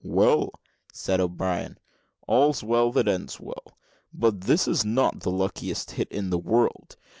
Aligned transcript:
"Well," 0.03 0.49
said 0.91 1.19
O'Brien, 1.19 1.77
"all's 2.27 2.63
well 2.63 2.91
that 2.93 3.07
ends 3.07 3.39
well; 3.39 3.77
but 4.11 4.41
this 4.41 4.67
is 4.67 4.83
not 4.83 5.19
the 5.19 5.29
luckiest 5.29 5.91
hit 5.91 6.07
in 6.11 6.31
the 6.31 6.39
world. 6.39 6.95